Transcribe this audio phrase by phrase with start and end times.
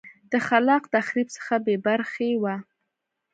[0.31, 2.55] د خلاق تخریب څخه بې برخې وه